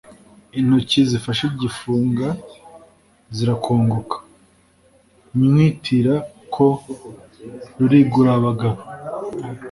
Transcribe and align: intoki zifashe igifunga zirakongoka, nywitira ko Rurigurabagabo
intoki 0.59 0.99
zifashe 1.11 1.43
igifunga 1.51 2.27
zirakongoka, 3.35 4.17
nywitira 5.51 6.13
ko 6.53 6.65
Rurigurabagabo 7.77 8.79